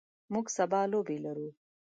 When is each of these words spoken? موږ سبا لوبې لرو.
موږ 0.33 0.45
سبا 0.57 0.81
لوبې 0.91 1.17
لرو. 1.25 1.47